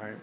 [0.00, 0.16] All right.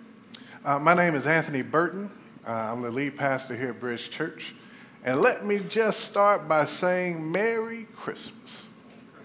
[0.65, 2.09] Uh, my name is Anthony Burton.
[2.47, 4.55] Uh, I'm the lead pastor here at Bridge Church.
[5.03, 8.63] And let me just start by saying Merry Christmas.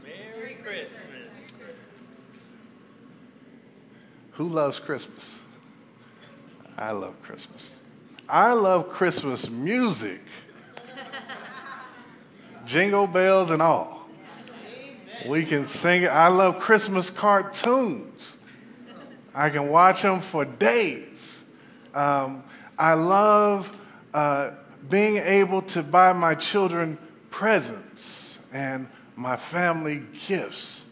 [0.04, 1.64] Merry Christmas.
[4.32, 5.40] Who loves Christmas?
[6.76, 7.76] I love Christmas.
[8.28, 10.20] I love Christmas music,
[12.66, 14.06] jingle bells and all.
[15.26, 16.08] We can sing it.
[16.08, 18.31] I love Christmas cartoons.
[19.34, 21.42] I can watch them for days.
[21.94, 22.44] Um,
[22.78, 23.74] I love
[24.12, 24.52] uh,
[24.88, 26.98] being able to buy my children
[27.30, 30.82] presents and my family gifts.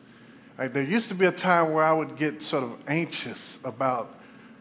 [0.58, 4.14] Like there used to be a time where I would get sort of anxious about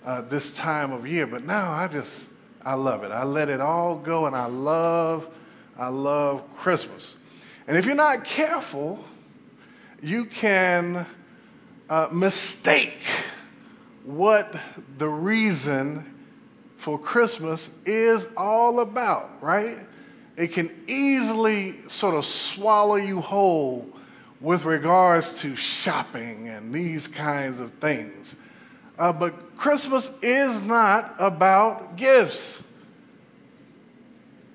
[0.06, 2.28] uh, this time of year, but now I just
[2.64, 3.12] I love it.
[3.12, 5.28] I let it all go, and I love
[5.78, 7.16] I love Christmas.
[7.68, 9.04] And if you're not careful,
[10.02, 11.06] you can
[11.90, 13.02] uh, mistake
[14.10, 14.56] what
[14.98, 16.16] the reason
[16.78, 19.78] for Christmas is all about, right?
[20.36, 23.88] It can easily sort of swallow you whole
[24.42, 28.36] with regards to shopping and these kinds of things.
[28.98, 32.64] Uh, but Christmas is not about gifts.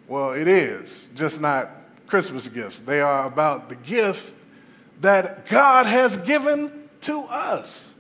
[0.09, 1.69] Well, it is, just not
[2.09, 2.81] Christmas gifts.
[2.81, 4.35] They are about the gift
[5.01, 7.94] that God has given to us.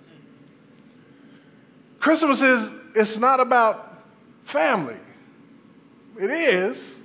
[2.05, 3.99] Christmas is it's not about
[4.45, 4.99] family.
[6.21, 6.99] It is,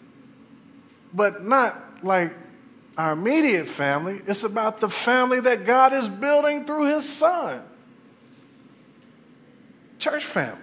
[1.13, 2.33] but not like
[2.97, 4.19] our immediate family.
[4.27, 7.61] It's about the family that God is building through his son.
[9.99, 10.59] Church family.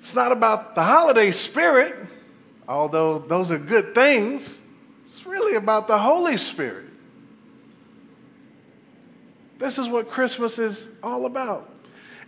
[0.00, 1.96] It's not about the holiday spirit,
[2.68, 4.58] although those are good things.
[5.06, 6.84] It's really about the Holy Spirit.
[9.58, 11.76] This is what Christmas is all about.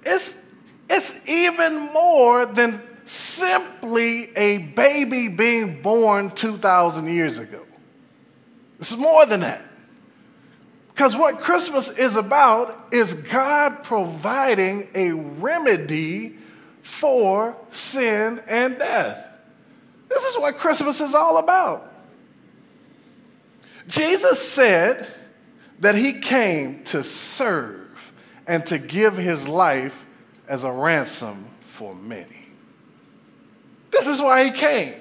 [0.04, 0.44] It's,
[0.88, 7.64] it's even more than simply a baby being born 2,000 years ago.
[8.78, 9.62] It's more than that.
[10.88, 16.36] Because what Christmas is about is God providing a remedy
[16.82, 19.26] for sin and death.
[20.08, 21.90] This is what Christmas is all about.
[23.86, 25.08] Jesus said
[25.78, 27.79] that he came to serve
[28.50, 30.04] and to give his life
[30.48, 32.48] as a ransom for many.
[33.92, 34.94] This is why he came.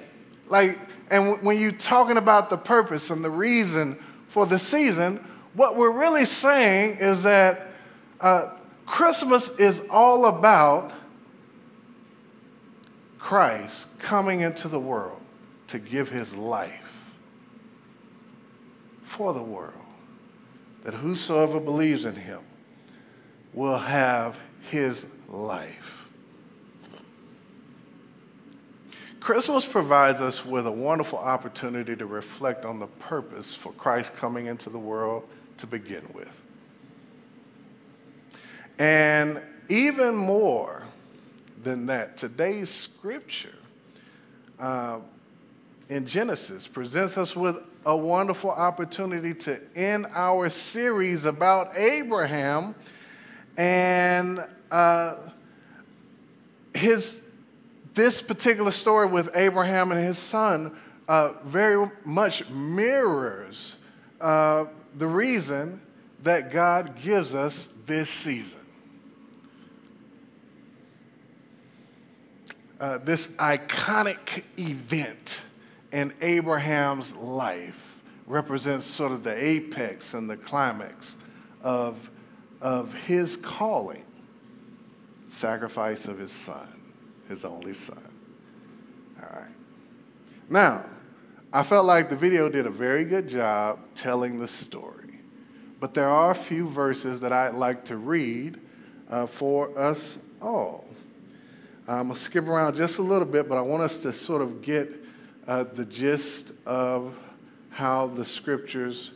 [0.46, 0.78] Like,
[1.10, 5.16] and when you're talking about the purpose and the reason for the season,
[5.54, 7.72] what we're really saying is that
[8.20, 8.50] uh,
[8.86, 10.92] Christmas is all about
[13.18, 15.20] Christ coming into the world
[15.66, 17.14] to give his life
[19.02, 19.74] for the world,
[20.84, 22.38] that whosoever believes in him
[23.52, 24.38] will have
[24.70, 26.06] his life.
[29.20, 34.46] Christmas provides us with a wonderful opportunity to reflect on the purpose for Christ coming
[34.46, 35.28] into the world
[35.58, 36.40] to begin with.
[38.78, 40.82] And even more
[41.62, 43.54] than that, today's scripture
[44.58, 45.00] uh,
[45.90, 52.74] in Genesis presents us with a wonderful opportunity to end our series about Abraham
[53.60, 55.16] and uh,
[56.72, 57.20] his
[57.92, 60.74] this particular story with Abraham and his son
[61.08, 63.76] uh, very much mirrors
[64.18, 64.64] uh,
[64.96, 65.78] the reason
[66.22, 68.60] that God gives us this season.
[72.80, 75.42] Uh, this iconic event
[75.92, 81.18] in Abraham's life represents sort of the apex and the climax
[81.62, 82.10] of,
[82.60, 84.04] of his calling
[85.30, 86.68] sacrifice of his son,
[87.28, 88.02] his only son.
[89.22, 89.50] All right.
[90.48, 90.84] Now,
[91.52, 95.20] I felt like the video did a very good job telling the story,
[95.78, 98.60] but there are a few verses that I'd like to read
[99.08, 100.84] uh, for us all.
[101.88, 104.42] I'm going to skip around just a little bit, but I want us to sort
[104.42, 104.92] of get
[105.48, 107.16] uh, the gist of
[107.70, 109.10] how the scriptures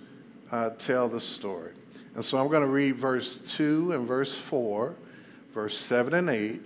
[0.50, 1.72] uh, tell the story.
[2.14, 4.94] And so I'm going to read verse 2 and verse 4,
[5.52, 6.60] verse 7 and 8,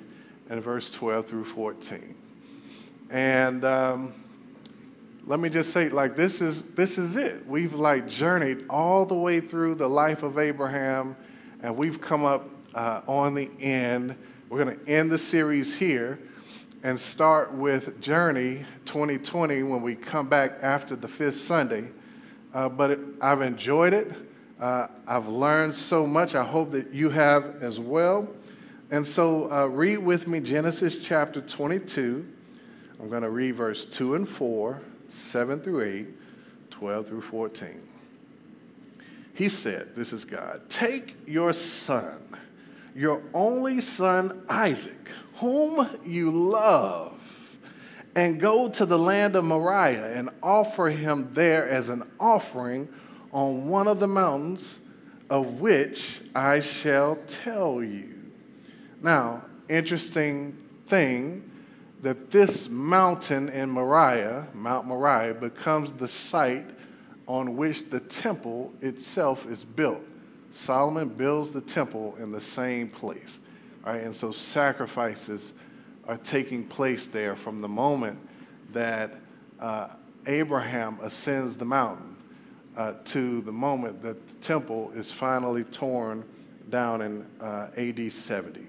[0.50, 2.14] and verse 12 through 14.
[3.10, 4.12] And um,
[5.24, 7.46] let me just say, like, this is, this is it.
[7.46, 11.16] We've, like, journeyed all the way through the life of Abraham,
[11.62, 14.16] and we've come up uh, on the end
[14.48, 16.18] we're going to end the series here
[16.82, 21.90] and start with Journey 2020 when we come back after the fifth Sunday.
[22.54, 24.10] Uh, but it, I've enjoyed it.
[24.60, 26.34] Uh, I've learned so much.
[26.34, 28.28] I hope that you have as well.
[28.90, 32.26] and so uh, read with me Genesis chapter 22.
[33.00, 36.06] I'm going to read verse 2 and 4, 7 through 8,
[36.70, 37.88] 12 through 14.
[39.34, 42.18] He said, This is God, take your son,
[42.96, 47.14] your only son Isaac, whom you love,
[48.16, 52.88] and go to the land of Moriah and offer him there as an offering
[53.32, 54.78] on one of the mountains
[55.30, 58.14] of which I shall tell you.
[59.02, 61.50] Now, interesting thing
[62.00, 66.66] that this mountain in Moriah, Mount Moriah, becomes the site
[67.26, 70.00] on which the temple itself is built.
[70.50, 73.38] Solomon builds the temple in the same place.
[73.84, 74.02] Right?
[74.02, 75.52] And so sacrifices
[76.06, 78.18] are taking place there from the moment
[78.72, 79.14] that
[79.60, 79.88] uh,
[80.26, 82.07] Abraham ascends the mountain
[82.78, 86.24] uh, to the moment that the temple is finally torn
[86.70, 88.66] down in uh, AD 70.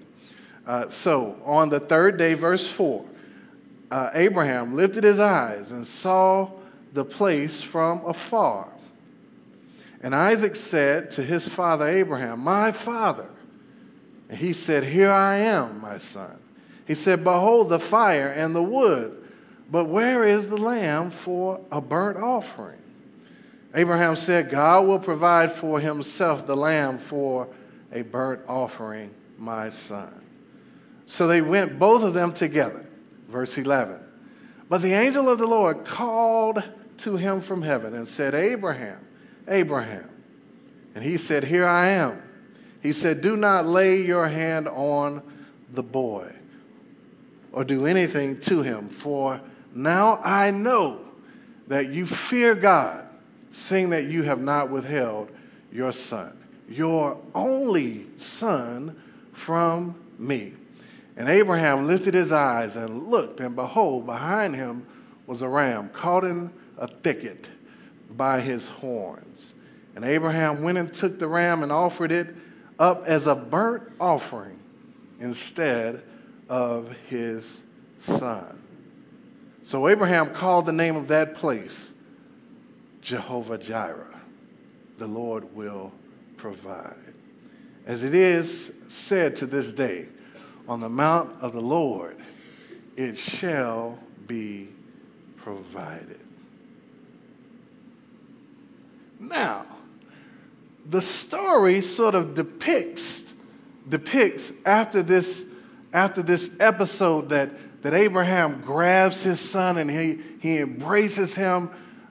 [0.66, 3.04] Uh, so on the third day, verse 4,
[3.90, 6.50] uh, Abraham lifted his eyes and saw
[6.92, 8.68] the place from afar.
[10.02, 13.28] And Isaac said to his father Abraham, My father.
[14.28, 16.36] And he said, Here I am, my son.
[16.86, 19.24] He said, Behold the fire and the wood,
[19.70, 22.79] but where is the lamb for a burnt offering?
[23.74, 27.48] Abraham said, God will provide for himself the lamb for
[27.92, 30.12] a burnt offering, my son.
[31.06, 32.86] So they went, both of them together.
[33.28, 33.98] Verse 11.
[34.68, 36.62] But the angel of the Lord called
[36.98, 39.04] to him from heaven and said, Abraham,
[39.48, 40.08] Abraham.
[40.94, 42.22] And he said, Here I am.
[42.82, 45.22] He said, Do not lay your hand on
[45.72, 46.32] the boy
[47.52, 49.40] or do anything to him, for
[49.74, 51.00] now I know
[51.68, 53.06] that you fear God,
[53.52, 55.30] seeing that you have not withheld
[55.72, 56.36] your son,
[56.68, 59.00] your only son,
[59.32, 60.52] from me.
[61.16, 64.86] And Abraham lifted his eyes and looked, and behold, behind him
[65.26, 67.48] was a ram caught in a thicket
[68.10, 69.54] by his horns.
[69.94, 72.34] And Abraham went and took the ram and offered it
[72.78, 74.58] up as a burnt offering
[75.20, 76.02] instead
[76.48, 77.62] of his
[77.98, 78.58] son.
[79.62, 81.92] So Abraham called the name of that place
[83.00, 84.20] Jehovah Jireh.
[84.98, 85.92] The Lord will
[86.36, 86.94] provide.
[87.86, 90.06] As it is said to this day,
[90.68, 92.16] on the mount of the Lord
[92.96, 94.68] it shall be
[95.38, 96.20] provided.
[99.18, 99.64] Now,
[100.86, 103.34] the story sort of depicts
[103.88, 105.44] depicts after this
[105.92, 107.50] after this episode that
[107.82, 111.70] that Abraham grabs his son and he he embraces him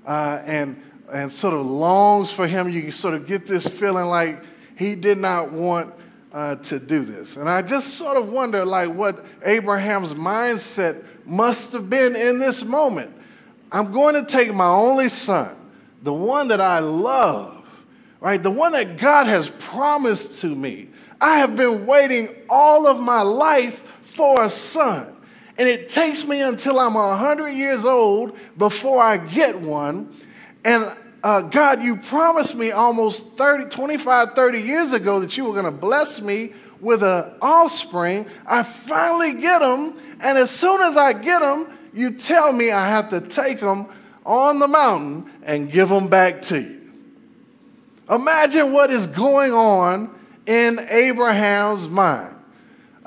[0.10, 2.70] uh, and and sort of longs for him.
[2.70, 4.44] You sort of get this feeling like
[4.76, 5.94] he did not want
[6.32, 7.36] uh, to do this.
[7.38, 12.64] And I just sort of wonder, like, what Abraham's mindset must have been in this
[12.64, 13.12] moment.
[13.72, 15.56] I'm going to take my only son,
[16.02, 17.66] the one that I love,
[18.20, 18.42] right?
[18.42, 20.90] The one that God has promised to me.
[21.22, 25.16] I have been waiting all of my life for a son.
[25.60, 30.16] And it takes me until I'm 100 years old before I get one.
[30.64, 35.52] And uh, God, you promised me almost 30, 25, 30 years ago that you were
[35.52, 38.26] going to bless me with an offspring.
[38.46, 40.00] I finally get them.
[40.22, 43.88] And as soon as I get them, you tell me I have to take them
[44.26, 46.80] on the mountain and give them back to you.
[48.10, 52.39] Imagine what is going on in Abraham's mind.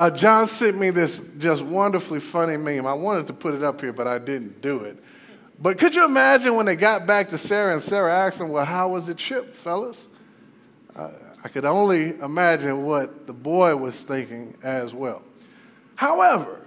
[0.03, 2.89] Uh, John sent me this just wonderfully funny meme.
[2.89, 4.99] I wanted to put it up here, but I didn't do it.
[5.61, 8.65] But could you imagine when they got back to Sarah and Sarah asked them, Well,
[8.65, 10.09] how was the trip, fellas?
[10.97, 11.11] Uh,
[11.45, 15.23] I could only imagine what the boy was thinking as well.
[15.95, 16.59] However,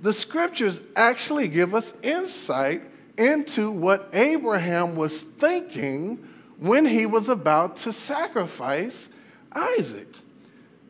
[0.00, 2.80] the scriptures actually give us insight
[3.18, 9.10] into what Abraham was thinking when he was about to sacrifice
[9.52, 10.08] Isaac.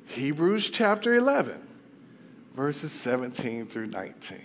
[0.06, 1.66] Hebrews chapter 11,
[2.54, 4.38] verses 17 through 19.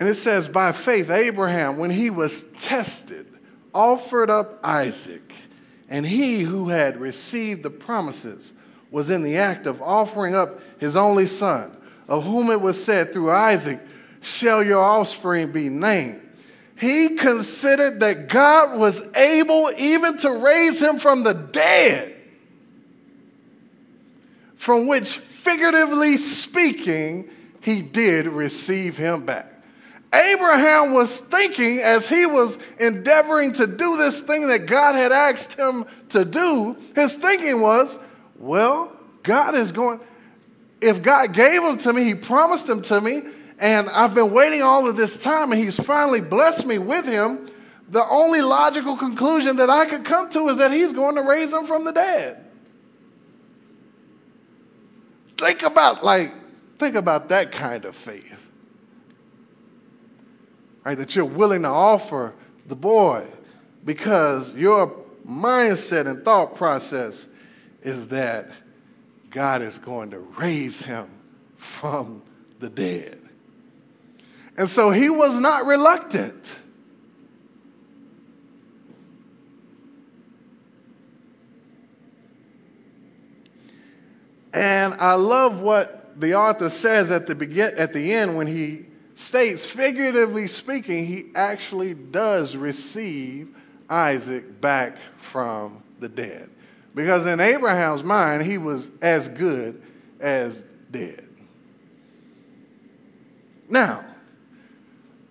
[0.00, 3.26] And it says, by faith, Abraham, when he was tested,
[3.72, 5.32] offered up Isaac.
[5.88, 8.52] And he who had received the promises
[8.90, 11.76] was in the act of offering up his only son,
[12.08, 13.80] of whom it was said, Through Isaac
[14.20, 16.20] shall your offspring be named.
[16.76, 22.11] He considered that God was able even to raise him from the dead,
[24.62, 27.28] from which, figuratively speaking,
[27.60, 29.52] he did receive him back.
[30.14, 35.54] Abraham was thinking as he was endeavoring to do this thing that God had asked
[35.54, 37.98] him to do, his thinking was,
[38.38, 39.98] Well, God is going,
[40.80, 43.22] if God gave him to me, he promised him to me,
[43.58, 47.50] and I've been waiting all of this time, and he's finally blessed me with him.
[47.88, 51.52] The only logical conclusion that I could come to is that he's going to raise
[51.52, 52.46] him from the dead.
[55.42, 56.32] Think about like
[56.78, 58.46] think about that kind of faith.
[60.84, 62.32] Right, that you're willing to offer
[62.66, 63.26] the boy
[63.84, 67.26] because your mindset and thought process
[67.82, 68.50] is that
[69.30, 71.08] God is going to raise him
[71.56, 72.22] from
[72.60, 73.20] the dead.
[74.56, 76.56] And so he was not reluctant.
[84.52, 88.86] And I love what the author says at the, begin, at the end when he
[89.14, 93.54] states, figuratively speaking, he actually does receive
[93.88, 96.50] Isaac back from the dead.
[96.94, 99.82] Because in Abraham's mind, he was as good
[100.20, 101.28] as dead.
[103.68, 104.04] Now,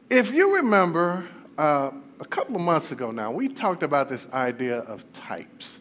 [0.10, 4.80] if you remember uh, a couple of months ago now, we talked about this idea
[4.80, 5.80] of types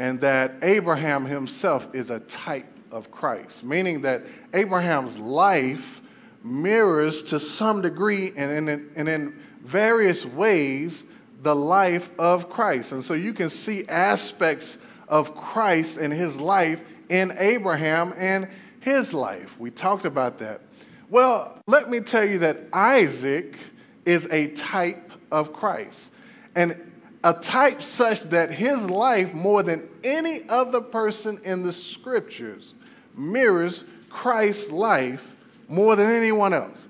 [0.00, 4.22] and that Abraham himself is a type of Christ, meaning that
[4.54, 6.00] Abraham's life
[6.42, 11.04] mirrors to some degree and in, and in various ways
[11.42, 12.92] the life of Christ.
[12.92, 18.48] And so you can see aspects of Christ and his life in Abraham and
[18.80, 19.60] his life.
[19.60, 20.62] We talked about that.
[21.10, 23.58] Well, let me tell you that Isaac
[24.06, 26.10] is a type of Christ.
[26.56, 26.89] And
[27.22, 32.74] a type such that his life, more than any other person in the scriptures,
[33.14, 35.36] mirrors Christ's life
[35.68, 36.88] more than anyone else.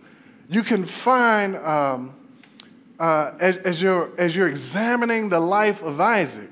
[0.48, 2.14] You can find, um,
[2.98, 6.50] uh, as, as, you're, as you're examining the life of Isaac,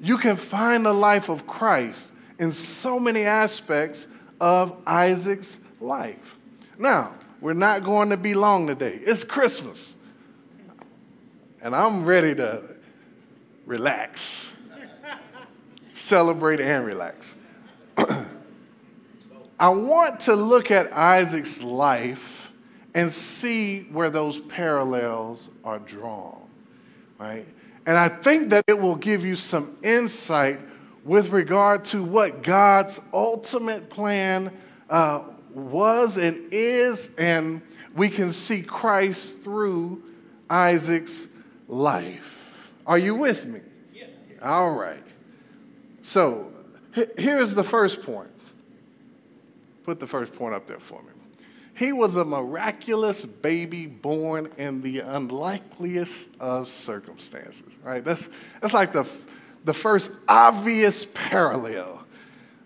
[0.00, 4.08] you can find the life of Christ in so many aspects
[4.40, 6.36] of Isaac's life.
[6.78, 8.98] Now, we're not going to be long today.
[9.02, 9.96] It's Christmas.
[11.62, 12.79] And I'm ready to
[13.70, 14.50] relax,
[15.92, 17.36] celebrate, and relax.
[19.60, 22.50] I want to look at Isaac's life
[22.94, 26.48] and see where those parallels are drawn,
[27.16, 27.46] right?
[27.86, 30.58] And I think that it will give you some insight
[31.04, 34.52] with regard to what God's ultimate plan
[34.88, 35.22] uh,
[35.54, 37.62] was and is, and
[37.94, 40.02] we can see Christ through
[40.48, 41.28] Isaac's
[41.68, 42.39] life.
[42.86, 43.60] Are you with me?
[43.92, 44.08] Yes.
[44.42, 45.02] All right.
[46.02, 46.52] So
[47.16, 48.30] here's the first point
[49.84, 51.08] Put the first point up there for me.
[51.74, 58.04] He was a miraculous baby born in the unlikeliest of circumstances, right?
[58.04, 58.28] That's,
[58.60, 59.06] that's like the,
[59.64, 62.04] the first obvious parallel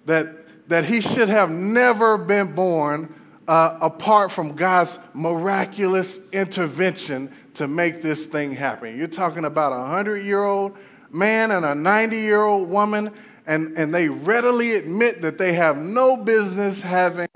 [0.06, 3.14] that, that he should have never been born
[3.46, 8.96] uh, apart from God's miraculous intervention to make this thing happen.
[8.96, 10.76] You're talking about a 100 year old
[11.10, 13.12] man and a 90 year old woman
[13.46, 17.28] and, and they readily admit that they have no business having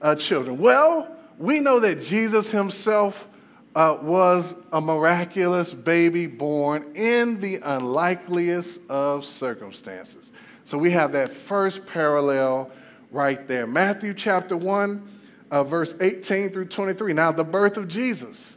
[0.00, 0.58] uh, children.
[0.58, 3.28] Well, we know that Jesus himself
[3.74, 10.32] uh, was a miraculous baby born in the unlikeliest of circumstances.
[10.64, 12.70] So we have that first parallel
[13.10, 13.66] right there.
[13.66, 15.08] Matthew chapter 1,
[15.50, 17.12] uh, verse 18 through 23.
[17.12, 18.56] Now, the birth of Jesus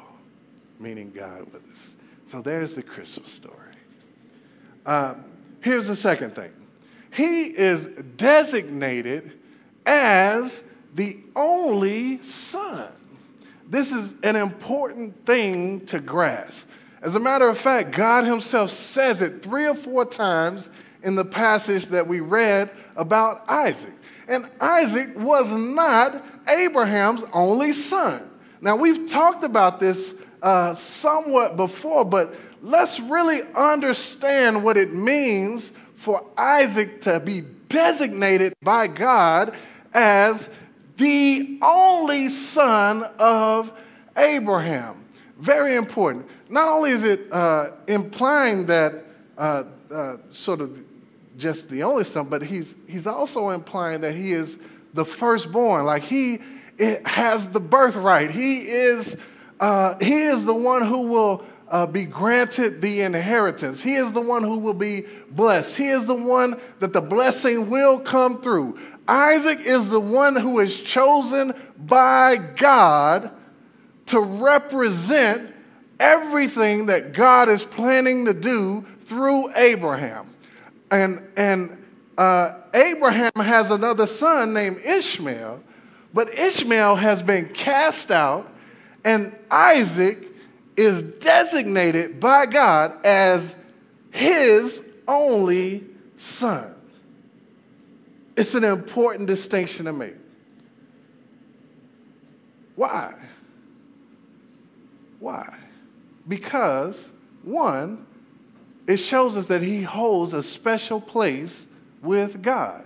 [0.81, 1.95] meaning God with us.
[2.25, 3.55] So there's the Christmas story.
[4.85, 5.13] Uh,
[5.61, 6.51] here's the second thing
[7.11, 9.33] he is designated
[9.85, 10.63] as
[10.95, 12.91] the only son.
[13.67, 16.67] This is an important thing to grasp.
[17.01, 20.69] As a matter of fact, God Himself says it three or four times
[21.03, 23.93] in the passage that we read about Isaac.
[24.27, 28.29] And Isaac was not Abraham's only son.
[28.61, 35.71] Now, we've talked about this uh, somewhat before, but let's really understand what it means
[35.95, 39.55] for Isaac to be designated by God
[39.93, 40.49] as
[40.97, 43.71] the only son of
[44.17, 45.05] Abraham.
[45.37, 46.27] Very important.
[46.49, 49.05] Not only is it uh, implying that
[49.37, 50.77] uh, uh, sort of
[51.37, 54.57] just the only son, but he's, he's also implying that he is
[54.93, 55.85] the firstborn.
[55.85, 56.39] Like he
[57.05, 58.31] has the birthright.
[58.31, 59.17] He is,
[59.61, 63.81] uh, he is the one who will uh, be granted the inheritance.
[63.81, 65.77] He is the one who will be blessed.
[65.77, 68.77] He is the one that the blessing will come through.
[69.07, 73.31] Isaac is the one who is chosen by God
[74.07, 75.53] to represent
[75.97, 80.27] everything that God is planning to do through Abraham.
[80.89, 81.81] And, and
[82.17, 85.63] uh, Abraham has another son named Ishmael,
[86.13, 88.50] but Ishmael has been cast out,
[89.03, 90.27] and Isaac
[90.77, 93.55] is designated by God as
[94.11, 95.83] his only
[96.17, 96.73] son.
[98.35, 100.15] It's an important distinction to make.
[102.75, 103.13] Why?
[105.19, 105.53] Why?
[106.27, 107.11] Because,
[107.43, 108.05] one,
[108.87, 111.67] it shows us that he holds a special place
[112.01, 112.83] with God.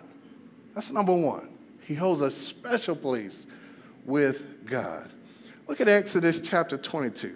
[0.73, 1.47] That's number one.
[1.81, 3.47] He holds a special place
[4.05, 5.09] with God.
[5.67, 7.35] Look at Exodus chapter 22,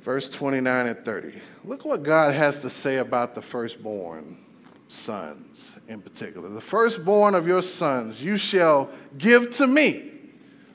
[0.00, 1.32] verse 29 and 30.
[1.64, 4.36] Look what God has to say about the firstborn
[4.88, 6.50] sons in particular.
[6.50, 10.10] The firstborn of your sons you shall give to me.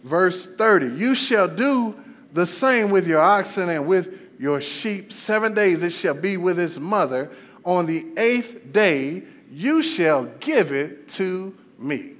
[0.03, 1.95] Verse 30 You shall do
[2.33, 5.13] the same with your oxen and with your sheep.
[5.13, 7.31] Seven days it shall be with its mother.
[7.63, 12.13] On the eighth day you shall give it to me.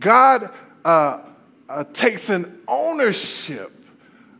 [0.00, 0.50] God
[0.82, 1.20] uh,
[1.68, 3.72] uh, takes an ownership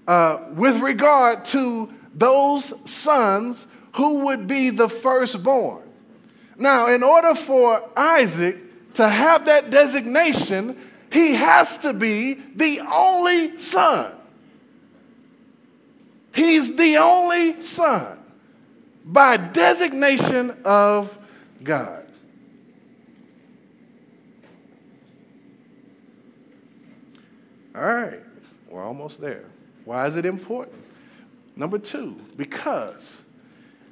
[0.07, 5.83] uh, with regard to those sons who would be the firstborn.
[6.59, 10.77] Now, in order for Isaac to have that designation,
[11.11, 14.13] he has to be the only son.
[16.35, 18.19] He's the only son
[19.05, 21.17] by designation of
[21.63, 22.06] God.
[27.77, 28.23] All right,
[28.71, 29.45] we're almost there.
[29.85, 30.83] Why is it important?
[31.57, 33.23] Number two, because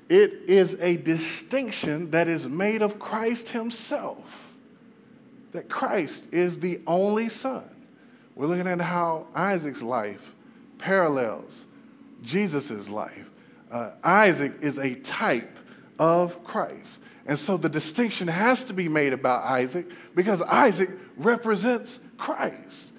[0.09, 4.53] it is a distinction that is made of Christ Himself.
[5.53, 7.65] That Christ is the only Son.
[8.35, 10.35] We're looking at how Isaac's life
[10.79, 11.65] parallels
[12.23, 13.31] Jesus' life.
[13.71, 15.59] Uh, Isaac is a type
[15.99, 17.01] of Christ.
[17.27, 22.93] And so the distinction has to be made about Isaac because Isaac represents Christ.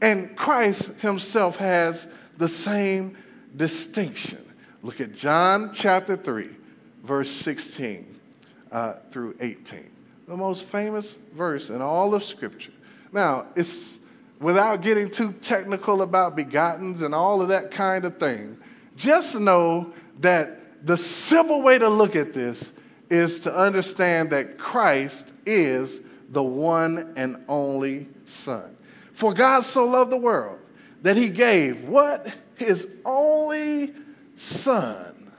[0.00, 2.06] And Christ himself has
[2.36, 3.16] the same
[3.56, 4.44] distinction.
[4.82, 6.50] Look at John chapter 3,
[7.02, 8.16] verse 16
[8.70, 9.90] uh, through 18.
[10.28, 12.72] The most famous verse in all of Scripture.
[13.12, 13.98] Now, it's
[14.40, 18.58] without getting too technical about begottens and all of that kind of thing,
[18.96, 22.72] just know that the simple way to look at this
[23.08, 28.75] is to understand that Christ is the one and only Son.
[29.16, 30.58] For God so loved the world
[31.00, 32.34] that he gave what?
[32.54, 33.94] His only
[34.34, 35.32] Son,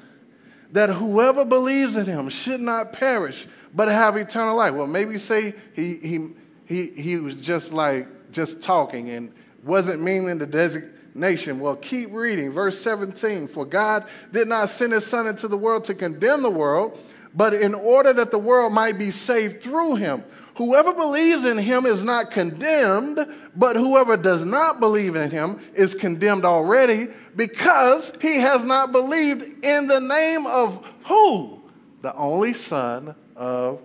[0.72, 4.74] that whoever believes in him should not perish, but have eternal life.
[4.74, 6.30] Well, maybe say he, he,
[6.66, 9.32] he, he was just like, just talking and
[9.64, 11.60] wasn't meaning the designation.
[11.60, 12.50] Well, keep reading.
[12.50, 16.50] Verse 17 For God did not send his Son into the world to condemn the
[16.50, 16.98] world,
[17.36, 20.24] but in order that the world might be saved through him.
[20.58, 23.24] Whoever believes in him is not condemned,
[23.56, 29.64] but whoever does not believe in him is condemned already because he has not believed
[29.64, 31.62] in the name of who?
[32.02, 33.82] The only Son of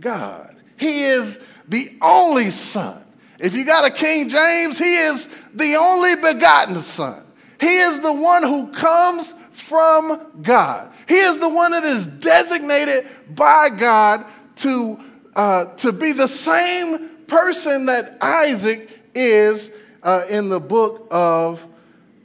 [0.00, 0.56] God.
[0.76, 3.00] He is the only Son.
[3.38, 7.22] If you got a King James, he is the only begotten Son.
[7.60, 10.92] He is the one who comes from God.
[11.06, 14.26] He is the one that is designated by God
[14.56, 14.98] to
[15.38, 19.70] uh, to be the same person that Isaac is
[20.02, 21.64] uh, in the book of,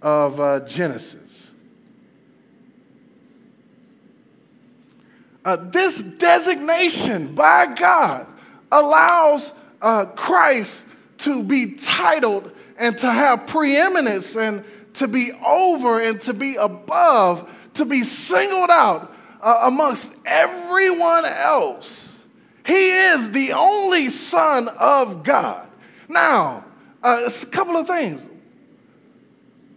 [0.02, 1.52] of uh, Genesis.
[5.46, 8.26] Uh, this designation by God
[8.72, 10.84] allows uh, Christ
[11.20, 12.50] to be titled
[12.80, 18.72] and to have preeminence and to be over and to be above, to be singled
[18.72, 22.13] out amongst everyone else
[22.66, 25.70] he is the only Son of God.
[26.08, 26.66] Now,
[27.02, 28.22] uh, a couple of things.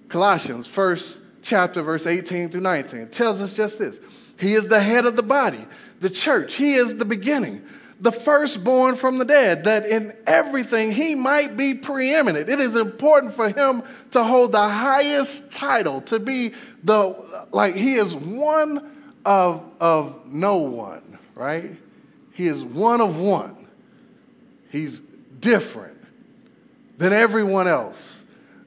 [0.08, 4.00] Colossians, first chapter, verse 18 through 19, tells us just this
[4.38, 5.64] He is the head of the body,
[6.00, 6.54] the church.
[6.54, 7.62] He is the beginning,
[8.00, 12.48] the firstborn from the dead, that in everything he might be preeminent.
[12.48, 16.52] It is important for him to hold the highest title, to be
[16.84, 18.92] the, like, he is one
[19.24, 21.76] of, of no one, right?
[22.36, 23.66] He is one of one.
[24.70, 25.00] He's
[25.40, 25.96] different
[26.98, 28.24] than everyone else.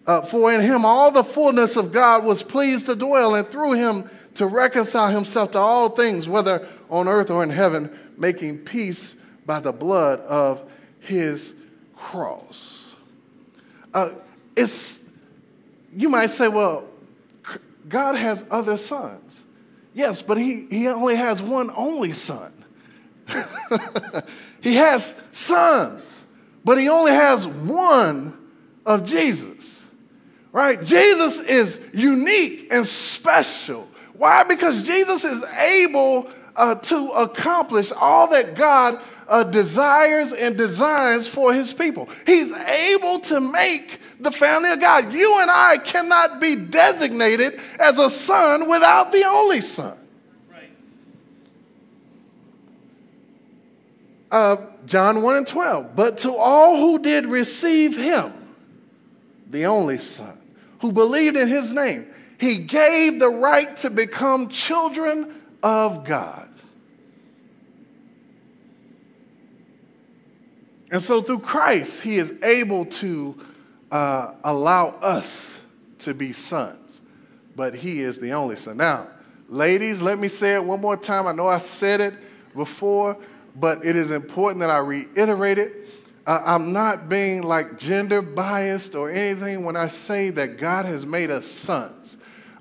[0.07, 3.73] Uh, for in him all the fullness of God was pleased to dwell, and through
[3.73, 9.13] him to reconcile himself to all things, whether on earth or in heaven, making peace
[9.45, 10.63] by the blood of
[10.99, 11.53] his
[11.95, 12.87] cross.
[13.93, 14.09] Uh,
[14.55, 14.99] it's,
[15.95, 16.85] you might say, well,
[17.87, 19.43] God has other sons.
[19.93, 22.51] Yes, but he, he only has one only son.
[24.61, 26.25] he has sons,
[26.63, 28.37] but he only has one
[28.85, 29.85] of Jesus.
[30.51, 30.81] Right?
[30.83, 33.87] Jesus is unique and special.
[34.13, 34.43] Why?
[34.43, 41.53] Because Jesus is able uh, to accomplish all that God uh, desires and designs for
[41.53, 42.09] his people.
[42.25, 45.13] He's able to make the family of God.
[45.13, 49.95] You and I cannot be designated as a son without the only son.
[54.31, 55.95] Uh, John 1 and 12.
[55.95, 58.33] But to all who did receive him,
[59.49, 60.37] the only Son,
[60.79, 62.07] who believed in his name,
[62.39, 66.47] he gave the right to become children of God.
[70.91, 73.39] And so through Christ, he is able to
[73.91, 75.61] uh, allow us
[75.99, 77.01] to be sons,
[77.55, 78.77] but he is the only son.
[78.77, 79.07] Now,
[79.47, 81.27] ladies, let me say it one more time.
[81.27, 82.13] I know I said it
[82.55, 83.17] before,
[83.59, 85.87] but it is important that I reiterate it.
[86.25, 91.05] Uh, I'm not being like gender biased or anything when I say that God has
[91.05, 92.17] made us sons.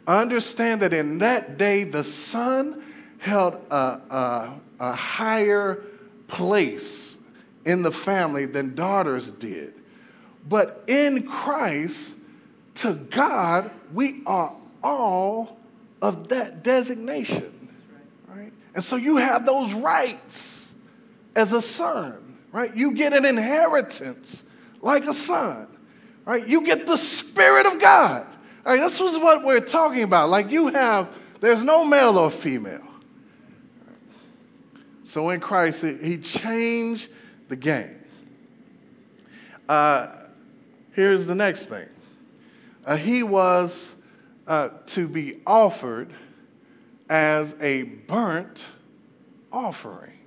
[0.07, 2.83] Understand that in that day, the son
[3.19, 5.85] held a, a, a higher
[6.29, 7.19] place
[7.65, 9.75] in the family than daughters did.
[10.49, 12.15] But in Christ,
[12.77, 15.59] to God, we are all
[16.01, 17.69] of that designation.
[18.29, 18.53] Right?
[18.75, 20.68] And so you have those rights
[21.39, 22.77] as a son, right?
[22.77, 24.43] You get an inheritance
[24.81, 25.69] like a son,
[26.25, 26.47] right?
[26.47, 28.27] You get the Spirit of God.
[28.67, 30.31] All right, this was what we're talking about.
[30.31, 31.09] Like you have,
[31.41, 32.83] there's no male or female.
[35.05, 37.09] So in Christ, He changed
[37.49, 37.95] the game.
[39.69, 40.09] Uh,
[40.93, 41.87] here's the next thing
[42.85, 43.95] uh, He was
[44.49, 46.13] uh, to be offered
[47.09, 48.67] as a burnt
[49.53, 50.18] offering.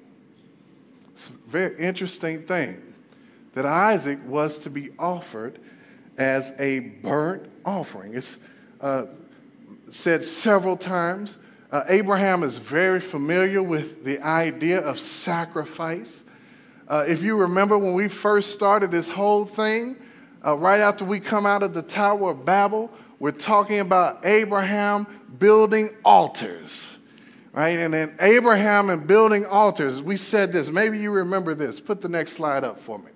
[1.52, 2.82] Very interesting thing
[3.56, 5.60] that Isaac was to be offered
[6.18, 8.16] as a burnt offering.
[8.16, 8.38] It's
[8.80, 9.08] uh,
[9.90, 11.38] said several times.
[11.70, 16.24] Uh, Abraham is very familiar with the idea of sacrifice.
[16.88, 19.98] Uh, if you remember when we first started this whole thing,
[20.46, 25.06] uh, right after we come out of the Tower of Babel, we're talking about Abraham
[25.38, 26.91] building altars
[27.54, 27.80] right?
[27.80, 30.02] And then Abraham and building altars.
[30.02, 31.80] We said this, maybe you remember this.
[31.80, 33.12] Put the next slide up for me.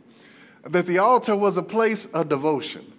[0.66, 2.92] That the altar was a place of devotion,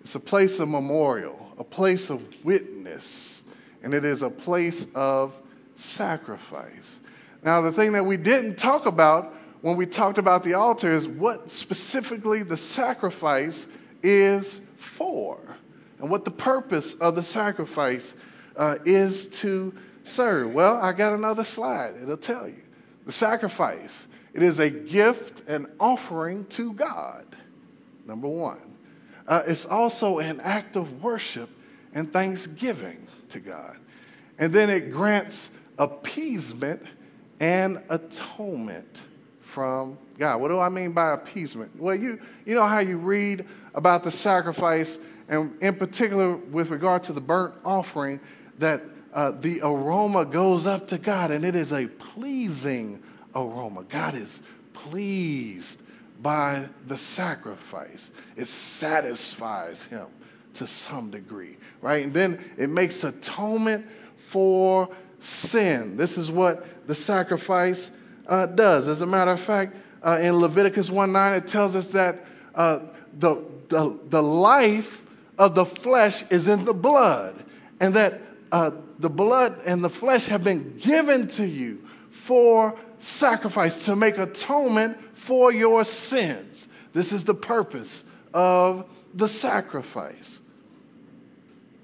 [0.00, 3.42] it's a place of memorial, a place of witness,
[3.82, 5.34] and it is a place of
[5.76, 7.00] sacrifice.
[7.44, 11.06] Now, the thing that we didn't talk about when we talked about the altar is
[11.06, 13.66] what specifically the sacrifice
[14.02, 15.38] is for
[16.00, 18.14] and what the purpose of the sacrifice
[18.56, 19.72] uh, is to
[20.04, 20.52] serve?
[20.52, 21.94] Well, I got another slide.
[22.02, 22.62] It'll tell you.
[23.06, 24.06] The sacrifice.
[24.32, 27.26] It is a gift and offering to God,
[28.06, 28.60] number one.
[29.26, 31.50] Uh, it's also an act of worship
[31.94, 33.76] and thanksgiving to God.
[34.38, 36.82] And then it grants appeasement
[37.40, 39.02] and atonement
[39.40, 40.40] from God.
[40.40, 41.78] What do I mean by appeasement?
[41.78, 44.96] Well, you, you know how you read about the sacrifice,
[45.28, 48.20] and in particular with regard to the burnt offering,
[48.58, 53.02] that uh, the aroma goes up to God and it is a pleasing
[53.34, 53.84] aroma.
[53.84, 54.40] God is
[54.72, 55.80] pleased
[56.20, 60.06] by the sacrifice, it satisfies him
[60.54, 62.04] to some degree, right?
[62.04, 65.96] And then it makes atonement for sin.
[65.96, 67.90] This is what the sacrifice
[68.28, 68.86] uh, does.
[68.86, 72.80] As a matter of fact, uh, in Leviticus 1 9, it tells us that uh,
[73.18, 75.04] the, the, the life
[75.38, 77.42] of the flesh is in the blood,
[77.80, 78.20] and that
[78.52, 78.70] uh,
[79.02, 84.96] the blood and the flesh have been given to you for sacrifice to make atonement
[85.14, 86.68] for your sins.
[86.92, 90.40] This is the purpose of the sacrifice.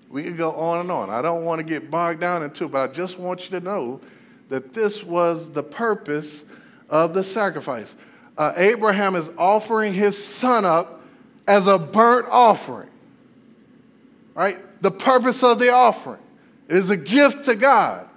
[0.09, 1.11] We could go on and on.
[1.11, 3.65] I don't want to get bogged down into it, but I just want you to
[3.65, 4.01] know
[4.49, 6.45] that this was the purpose
[6.89, 7.97] of the sacrifice.
[8.39, 11.03] Uh, Abraham is offering his son up
[11.49, 12.89] as a burnt offering.
[14.35, 14.59] Right?
[14.81, 16.21] The purpose of the offering
[16.69, 18.09] it is a gift to God.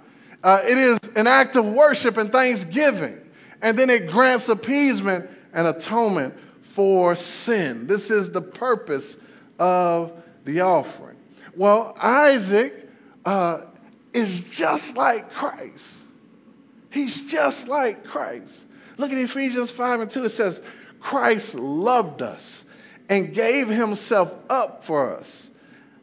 [0.42, 3.18] Uh, it is an act of worship and thanksgiving.
[3.60, 7.86] And then it grants appeasement and atonement for sin.
[7.86, 9.16] This is the purpose
[9.58, 10.12] of
[10.44, 11.16] the offering.
[11.54, 12.88] Well, Isaac
[13.24, 13.62] uh,
[14.12, 15.98] is just like Christ.
[16.90, 18.64] He's just like Christ.
[18.96, 20.24] Look at Ephesians 5 and 2.
[20.24, 20.60] It says,
[21.00, 22.64] Christ loved us
[23.08, 25.50] and gave himself up for us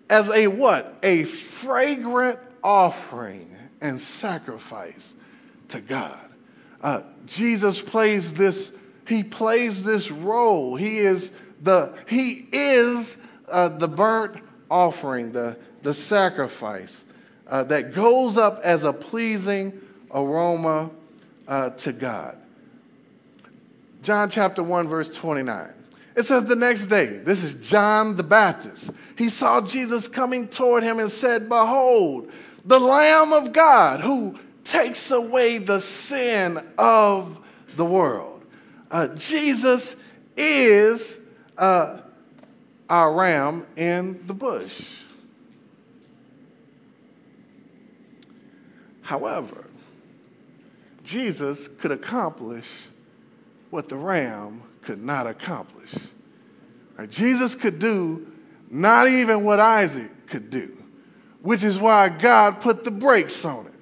[0.10, 0.98] as a what?
[1.04, 5.14] A fragrant offering and sacrifice
[5.70, 6.20] to God.
[6.82, 8.74] Uh, Jesus plays this,
[9.08, 10.76] he plays this role.
[10.76, 13.18] He is the, he is
[13.48, 17.04] uh, the burnt offering, the, the sacrifice
[17.48, 19.80] uh, that goes up as a pleasing
[20.12, 20.90] aroma
[21.48, 22.38] uh, to God.
[24.02, 25.74] John chapter 1, verse 29.
[26.20, 28.92] It says the next day, this is John the Baptist.
[29.18, 32.30] He saw Jesus coming toward him and said, Behold,
[32.66, 37.40] the Lamb of God who takes away the sin of
[37.78, 38.44] the world.
[38.92, 39.96] Uh, Jesus
[40.36, 41.18] is
[41.58, 42.00] uh,
[42.90, 44.90] our ram in the bush.
[49.04, 49.68] However,
[51.06, 52.68] Jesus could accomplish
[53.70, 55.94] what the ram could not accomplish.
[56.98, 57.08] Right?
[57.12, 58.26] Jesus could do
[58.72, 60.76] not even what Isaac could do,
[61.44, 63.74] which is why God put the brakes on it.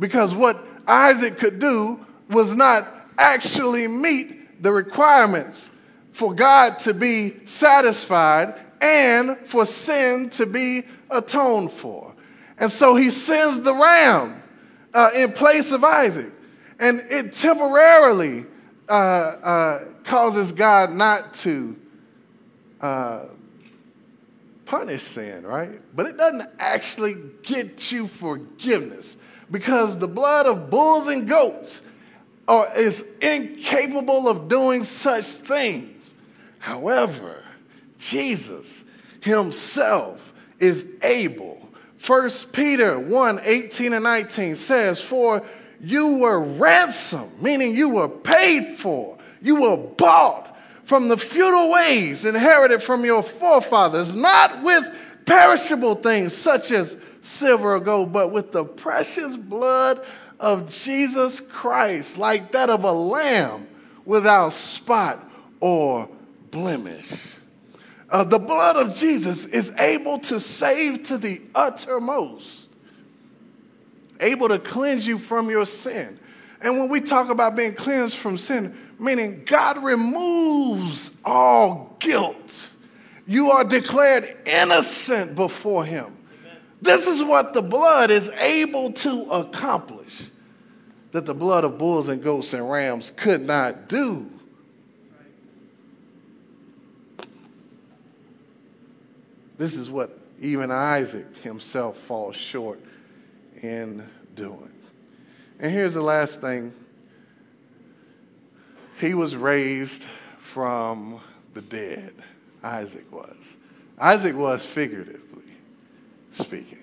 [0.00, 5.70] Because what Isaac could do was not actually meet the requirements
[6.10, 12.16] for God to be satisfied and for sin to be atoned for.
[12.58, 14.42] And so he sends the ram
[14.92, 16.32] uh, in place of Isaac.
[16.80, 18.46] And it temporarily
[18.88, 21.76] uh, uh, causes God not to
[22.80, 23.24] uh,
[24.64, 25.80] punish sin, right?
[25.94, 29.16] But it doesn't actually get you forgiveness
[29.50, 31.80] because the blood of bulls and goats
[32.46, 36.14] are, is incapable of doing such things.
[36.58, 37.42] However,
[37.98, 38.84] Jesus
[39.20, 41.68] himself is able.
[42.04, 45.44] 1 Peter 1 18 and 19 says, For
[45.80, 52.24] you were ransomed, meaning you were paid for, you were bought from the feudal ways
[52.24, 54.88] inherited from your forefathers, not with
[55.26, 60.04] perishable things such as silver or gold, but with the precious blood
[60.40, 63.66] of Jesus Christ, like that of a lamb
[64.04, 66.08] without spot or
[66.50, 67.12] blemish.
[68.10, 72.67] Uh, the blood of Jesus is able to save to the uttermost,
[74.20, 76.18] able to cleanse you from your sin.
[76.60, 82.70] And when we talk about being cleansed from sin, meaning God removes all guilt,
[83.26, 86.06] you are declared innocent before Him.
[86.06, 86.56] Amen.
[86.82, 90.30] This is what the blood is able to accomplish
[91.12, 94.30] that the blood of bulls and goats and rams could not do.
[99.56, 102.80] This is what even Isaac himself falls short
[103.62, 104.72] in doing.
[105.58, 106.72] And here's the last thing
[108.98, 110.04] he was raised
[110.38, 111.20] from
[111.54, 112.14] the dead,
[112.62, 113.36] Isaac was.
[113.98, 115.44] Isaac was figuratively
[116.30, 116.78] speaking,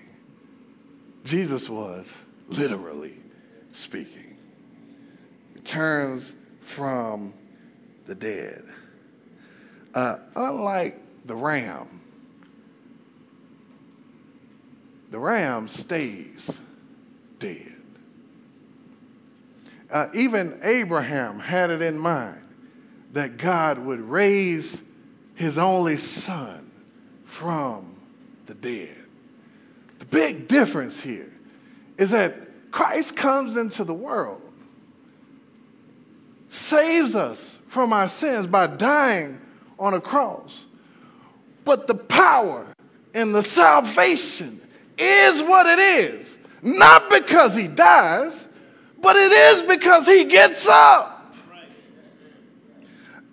[1.24, 2.12] Jesus was
[2.48, 3.16] literally
[3.72, 4.36] speaking.
[5.54, 7.34] Returns from
[8.06, 8.64] the dead.
[9.94, 12.00] Uh, unlike the ram,
[15.10, 16.60] the ram stays
[17.38, 17.72] dead.
[19.90, 22.42] Uh, even Abraham had it in mind
[23.12, 24.82] that God would raise
[25.34, 26.70] his only son
[27.24, 27.96] from
[28.46, 28.96] the dead.
[29.98, 31.32] The big difference here
[31.98, 34.42] is that Christ comes into the world,
[36.48, 39.40] saves us from our sins by dying
[39.78, 40.66] on a cross.
[41.64, 42.66] But the power
[43.14, 44.60] and the salvation
[44.98, 48.46] is what it is, not because he dies,
[49.00, 51.34] but it is because he gets up.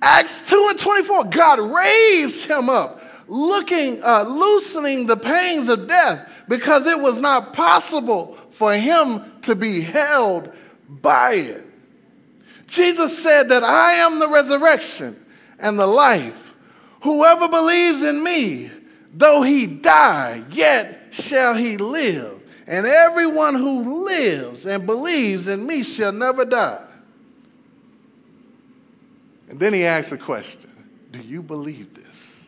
[0.02, 6.30] Acts 2 and 24, God raised him up, looking, uh, loosening the pains of death
[6.50, 10.52] because it was not possible for him to be held
[10.90, 11.66] by it.
[12.68, 15.26] Jesus said that I am the resurrection
[15.58, 16.56] and the life.
[17.02, 18.72] Whoever believes in me,
[19.14, 22.43] though he die, yet shall he live.
[22.66, 26.86] And everyone who lives and believes in me shall never die.
[29.50, 30.70] And then he asks a question
[31.12, 32.46] Do you believe this?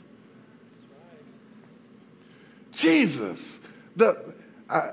[2.71, 3.59] Jesus,
[3.95, 4.33] the,
[4.69, 4.91] uh,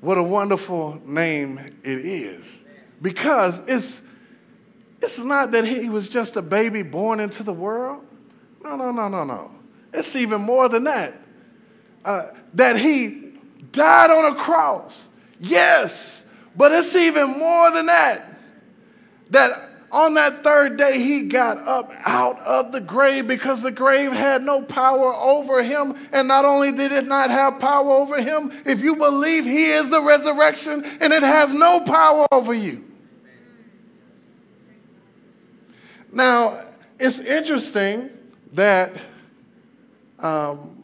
[0.00, 2.60] what a wonderful name it is.
[3.00, 4.02] Because it's,
[5.00, 8.04] it's not that he was just a baby born into the world.
[8.62, 9.50] No, no, no, no, no.
[9.92, 11.14] It's even more than that.
[12.04, 13.21] Uh, that he
[13.72, 15.08] died on a cross.
[15.40, 16.24] Yes,
[16.56, 18.28] but it's even more than that.
[19.30, 24.10] That on that third day, he got up out of the grave because the grave
[24.10, 25.94] had no power over him.
[26.12, 29.90] And not only did it not have power over him, if you believe he is
[29.90, 32.82] the resurrection and it has no power over you.
[36.10, 36.64] Now,
[36.98, 38.08] it's interesting
[38.54, 38.92] that,
[40.20, 40.81] um,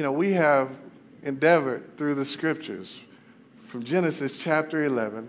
[0.00, 0.70] you know, we have
[1.24, 2.98] endeavored through the scriptures
[3.66, 5.28] from Genesis chapter 11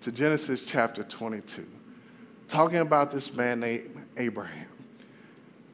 [0.00, 1.66] to Genesis chapter 22,
[2.48, 4.64] talking about this man named Abraham.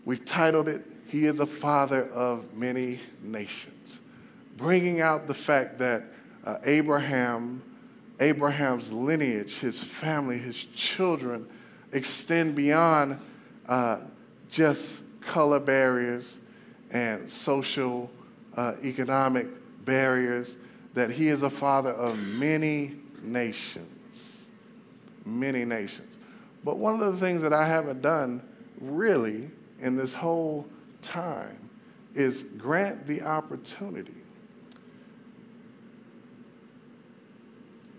[0.05, 4.01] We've titled it, He is a Father of Many Nations,
[4.57, 6.03] bringing out the fact that
[6.45, 7.63] uh, Abraham,
[8.19, 11.47] Abraham's lineage, his family, his children
[11.93, 13.21] extend beyond
[13.69, 13.99] uh,
[14.51, 16.39] just color barriers
[16.95, 18.09] and social,
[18.57, 19.47] uh, economic
[19.85, 20.57] barriers,
[20.95, 23.95] that he is a father of many nations
[25.25, 26.17] many nations.
[26.63, 28.43] But one of the things that I haven't done
[28.81, 30.67] really in this whole
[31.03, 31.71] time
[32.15, 34.15] is grant the opportunity.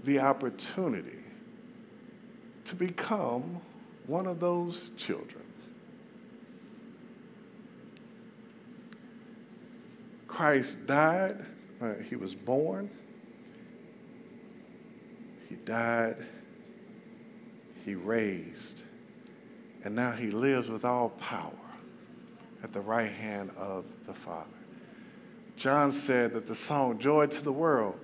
[0.03, 1.19] The opportunity
[2.65, 3.61] to become
[4.07, 5.43] one of those children.
[10.35, 11.45] Christ died,
[12.09, 12.89] he was born,
[15.47, 16.17] he died
[17.85, 18.81] he raised,
[19.83, 21.53] and now he lives with all power
[22.63, 24.49] at the right hand of the Father.
[25.55, 27.97] John said that the song Joy to the World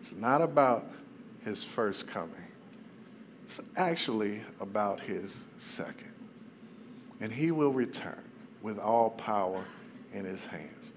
[0.00, 0.88] is not about
[1.44, 2.30] his first coming,
[3.44, 6.14] it's actually about his second.
[7.20, 8.22] And he will return
[8.62, 9.64] with all power
[10.14, 10.92] in his hands.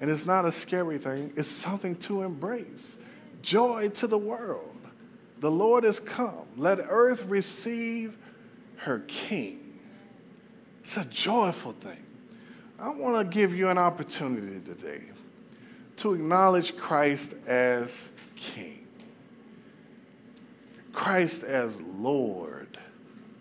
[0.00, 2.98] And it's not a scary thing, it's something to embrace.
[3.42, 4.76] Joy to the world.
[5.40, 6.46] The Lord is come.
[6.56, 8.16] Let earth receive
[8.76, 9.78] her king.
[10.80, 12.04] It's a joyful thing.
[12.78, 15.02] I want to give you an opportunity today
[15.96, 18.86] to acknowledge Christ as king,
[20.92, 22.78] Christ as Lord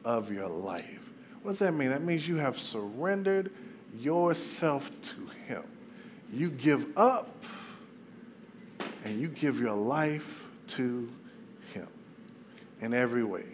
[0.03, 1.09] of your life.
[1.41, 1.89] What does that mean?
[1.89, 3.51] That means you have surrendered
[3.97, 5.15] yourself to
[5.47, 5.63] Him.
[6.31, 7.43] You give up
[9.03, 11.09] and you give your life to
[11.73, 11.87] Him
[12.81, 13.45] in every way.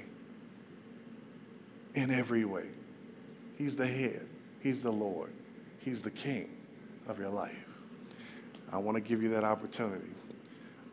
[1.93, 2.65] In every way.
[3.57, 4.27] He's the head,
[4.61, 5.31] He's the Lord,
[5.79, 6.49] He's the King
[7.07, 7.65] of your life.
[8.71, 10.09] I want to give you that opportunity.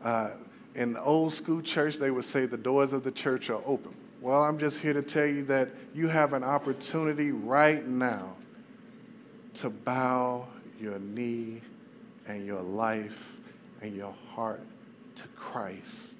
[0.01, 0.31] Uh,
[0.75, 3.93] in the old school church, they would say the doors of the church are open.
[4.21, 8.35] Well, I'm just here to tell you that you have an opportunity right now
[9.55, 10.47] to bow
[10.79, 11.61] your knee
[12.27, 13.39] and your life
[13.81, 14.63] and your heart
[15.15, 16.13] to Christ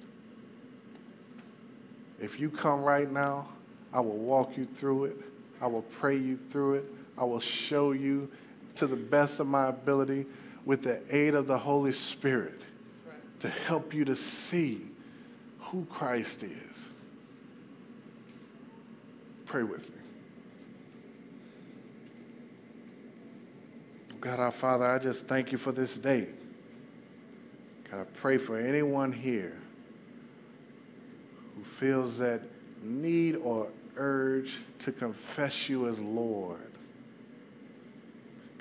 [2.20, 3.48] if you come right now,
[3.92, 5.16] I will walk you through it.
[5.60, 6.90] I will pray you through it.
[7.18, 8.30] I will show you
[8.76, 10.26] to the best of my ability
[10.64, 12.60] with the aid of the Holy Spirit
[13.40, 14.86] to help you to see
[15.60, 16.88] who Christ is.
[19.46, 20.03] Pray with me.
[24.24, 26.28] God our Father, I just thank you for this day.
[27.90, 29.54] God, I pray for anyone here
[31.54, 32.40] who feels that
[32.82, 36.72] need or urge to confess you as Lord.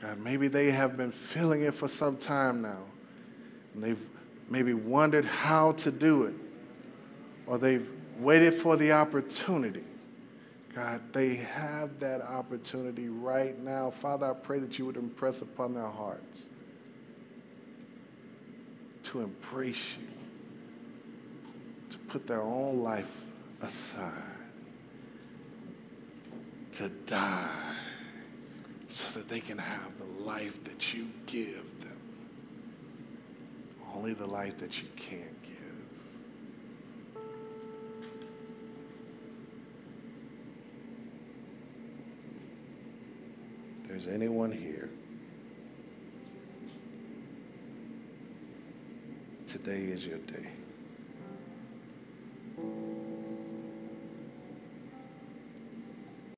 [0.02, 2.84] God, maybe they have been feeling it for some time now.
[3.74, 4.10] And they've
[4.50, 6.34] maybe wondered how to do it,
[7.48, 9.86] or they've waited for the opportunity.
[10.76, 13.92] God, they have that opportunity right now.
[13.92, 16.48] Father, I pray that you would impress upon their hearts
[19.04, 20.08] to embrace you
[21.90, 23.24] to put their own life
[23.62, 24.12] aside
[26.74, 27.76] to die
[28.88, 31.98] so that they can have the life that you give them.
[33.96, 35.33] Only the life that you can't
[43.94, 44.89] there's anyone here
[49.48, 50.48] today is your day.